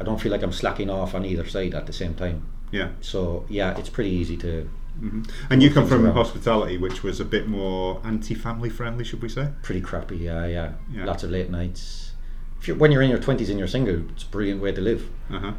[0.00, 2.38] I don't feel like I'm slacking off on either side at the same time
[2.72, 2.88] Yeah.
[3.00, 4.68] so yeah it's pretty easy to
[5.00, 6.14] hmm And you come from around.
[6.14, 9.48] hospitality, which was a bit more anti-family friendly, should we say?
[9.62, 11.04] pretty crappy yeah yeah, Yeah.
[11.04, 12.12] lots of late nights
[12.60, 14.80] if you're, when you're in your 20s and you're single it's a brilliant way to
[14.80, 15.52] live Uh huh.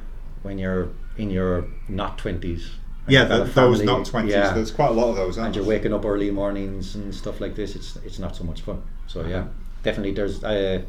[0.44, 0.88] when you're
[1.18, 4.34] in your not 20s and Yeah, those not twenties.
[4.34, 4.54] yeah.
[4.54, 7.56] There's quite a lot of those, and you're waking up early mornings and stuff like
[7.56, 8.82] this, it's it's not so much fun.
[9.08, 9.48] So yeah, Uh-huh.
[9.84, 10.82] definitely there's uh,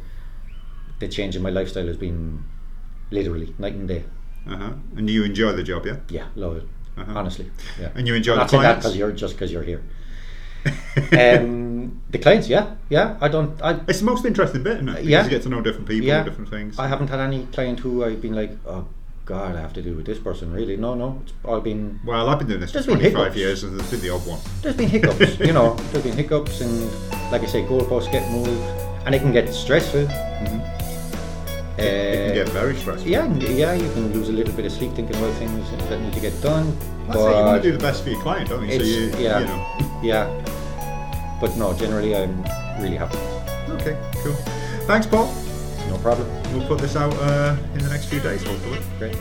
[0.98, 2.42] the change in my lifestyle has been
[3.10, 4.04] literally night and day.
[4.48, 4.72] Uh huh.
[4.96, 5.96] And you enjoy the job, yeah?
[6.08, 6.64] Yeah, love it.
[6.96, 7.12] Uh-huh.
[7.18, 7.50] Honestly,
[7.80, 7.90] yeah.
[7.94, 9.82] And you enjoy I'm the not that because you're just because you're here.
[11.12, 13.16] um, The clients, yeah, yeah.
[13.20, 13.60] I don't.
[13.62, 14.92] I It's the most interesting bit, isn't it?
[14.94, 15.24] Because Yeah.
[15.24, 16.22] you get to know different people, yeah.
[16.24, 16.78] different things.
[16.78, 18.86] I haven't had any client who I've been like, oh
[19.26, 20.52] God, I have to do with this person.
[20.52, 21.20] Really, no, no.
[21.24, 23.36] It's all been well, I've been doing this for There's been 25 hiccups.
[23.36, 24.38] years, and there's been the odd one.
[24.62, 25.74] there's been hiccups, you know.
[25.90, 26.90] There's been hiccups, and
[27.32, 28.48] like I say, goalposts get moved,
[29.04, 30.02] and it can get stressful.
[30.02, 30.60] It can
[31.76, 33.10] Uh, get very stressful.
[33.10, 36.12] yeah, yeah, you can lose a little bit of sleep thinking about things that need
[36.14, 36.64] to get done.
[37.08, 37.20] That's it.
[37.20, 38.78] You want to do the best for your client, don't you?
[38.78, 39.40] So you, yeah.
[39.40, 40.00] you know.
[40.02, 42.44] yeah, but no, generally I'm
[42.80, 43.18] really happy.
[43.74, 44.34] Okay, cool.
[44.86, 45.26] Thanks, Paul.
[45.88, 46.28] No problem.
[46.52, 48.78] We'll put this out uh, in the next few days, hopefully.
[48.98, 49.16] Great.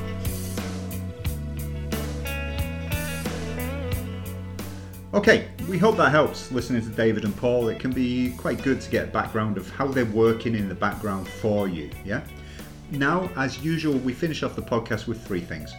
[5.13, 7.69] Okay, we hope that helps listening to David and Paul.
[7.69, 10.75] It can be quite good to get a background of how they're working in the
[10.75, 12.21] background for you, yeah?
[12.91, 15.73] Now, as usual, we finish off the podcast with three things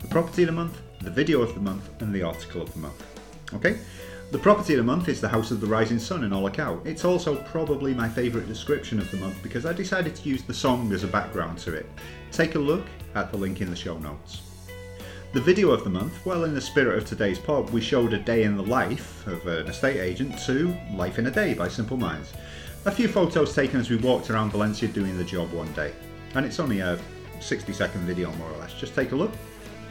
[0.00, 2.80] the property of the month, the video of the month, and the article of the
[2.80, 3.04] month.
[3.54, 3.78] Okay?
[4.30, 6.86] The property of the month is the House of the Rising Sun in Olocau.
[6.86, 10.54] It's also probably my favourite description of the month because I decided to use the
[10.54, 11.86] song as a background to it.
[12.30, 12.84] Take a look
[13.16, 14.42] at the link in the show notes.
[15.32, 18.20] The video of the month, well, in the spirit of today's pod, we showed a
[18.20, 21.96] day in the life of an estate agent to Life in a Day by Simple
[21.96, 22.32] Minds.
[22.84, 25.92] A few photos taken as we walked around Valencia doing the job one day.
[26.36, 27.00] And it's only a
[27.40, 28.74] 60 second video, more or less.
[28.74, 29.32] Just take a look.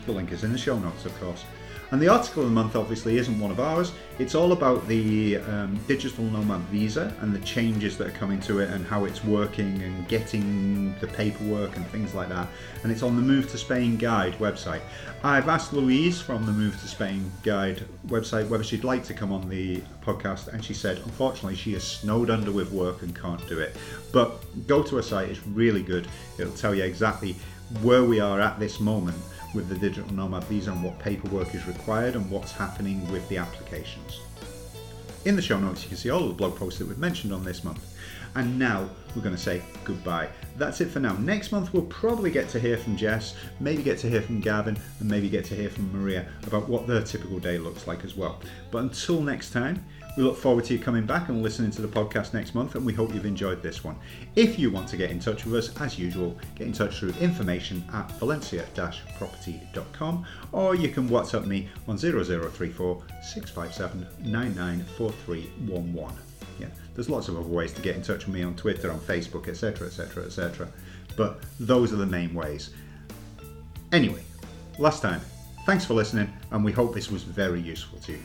[0.05, 1.43] The link is in the show notes, of course.
[1.91, 3.93] And the article of the month obviously isn't one of ours.
[4.19, 8.59] It's all about the um, digital nomad visa and the changes that are coming to
[8.59, 12.47] it and how it's working and getting the paperwork and things like that.
[12.83, 14.81] And it's on the Move to Spain Guide website.
[15.23, 19.31] I've asked Louise from the Move to Spain Guide website whether she'd like to come
[19.31, 23.45] on the podcast, and she said unfortunately she is snowed under with work and can't
[23.47, 23.75] do it.
[24.11, 26.07] But go to her site, it's really good.
[26.37, 27.35] It'll tell you exactly
[27.82, 29.17] where we are at this moment
[29.53, 33.38] with the digital nomad visa and what paperwork is required and what's happening with the
[33.38, 34.22] applications.
[35.26, 37.43] In the show notes, you can see all the blog posts that we've mentioned on
[37.43, 37.86] this month.
[38.36, 40.30] And now we're going to say goodbye.
[40.55, 41.13] That's it for now.
[41.13, 44.78] Next month, we'll probably get to hear from Jess, maybe get to hear from Gavin,
[44.99, 48.15] and maybe get to hear from Maria about what their typical day looks like as
[48.15, 48.39] well.
[48.72, 49.84] But until next time,
[50.18, 52.86] we look forward to you coming back and listening to the podcast next month, and
[52.86, 53.97] we hope you've enjoyed this one.
[54.36, 57.14] If you want to get in touch with us, as usual, get in touch through
[57.20, 66.16] information at valencia-property.com or you can WhatsApp me on 0034 657 994311.
[66.60, 68.99] Yeah, there's lots of other ways to get in touch with me on Twitter, on
[68.99, 70.68] Facebook, etc., etc., etc.
[71.16, 72.72] But those are the main ways.
[73.91, 74.24] Anyway,
[74.78, 75.22] last time,
[75.66, 78.20] thanks for listening, and we hope this was very useful to you.